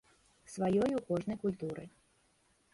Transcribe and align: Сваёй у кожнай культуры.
Сваёй 0.53 0.91
у 1.01 1.03
кожнай 1.11 1.37
культуры. 1.45 1.83